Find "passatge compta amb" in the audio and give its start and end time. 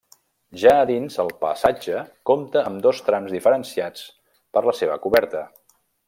1.43-2.81